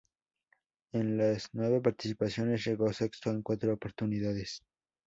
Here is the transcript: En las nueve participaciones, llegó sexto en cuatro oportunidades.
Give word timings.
En 0.93 1.15
las 1.15 1.49
nueve 1.51 1.79
participaciones, 1.79 2.65
llegó 2.65 2.91
sexto 2.91 3.29
en 3.29 3.43
cuatro 3.43 3.71
oportunidades. 3.75 4.63